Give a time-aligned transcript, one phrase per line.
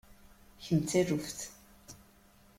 [0.63, 1.39] Kemm d taluft.